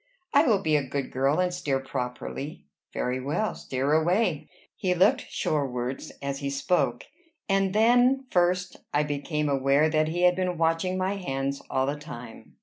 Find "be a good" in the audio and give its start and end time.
0.63-1.11